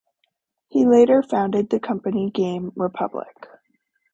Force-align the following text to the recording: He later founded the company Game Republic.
He 0.69 0.83
later 0.87 1.21
founded 1.21 1.69
the 1.69 1.79
company 1.79 2.31
Game 2.31 2.71
Republic. 2.75 3.47